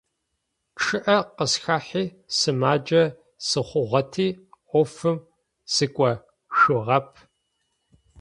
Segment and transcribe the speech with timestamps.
[0.81, 2.03] ЧъыӀэ къысхэхьи,
[2.37, 3.03] сымаджэ
[3.47, 4.27] сыхъугъэти
[4.69, 5.17] Ӏофым
[5.73, 7.07] сыкӀошъугъэп.